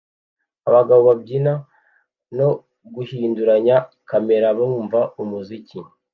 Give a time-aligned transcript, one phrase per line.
[0.67, 1.53] Abagabo babyina
[2.37, 2.49] no
[2.95, 3.75] guhinduranya
[4.09, 5.79] kamera bumva umuziki